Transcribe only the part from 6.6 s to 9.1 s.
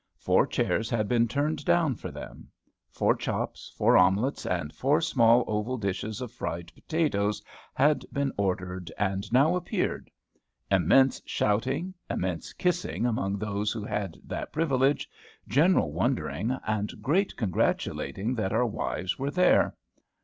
potatoes had been ordered,